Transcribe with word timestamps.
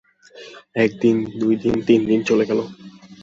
এক 0.75 0.91
দিন 1.01 1.15
দুই 1.39 1.53
দিন 1.63 1.75
তিনদিন 1.87 2.19
চলে 2.29 2.45
গেল। 2.49 2.59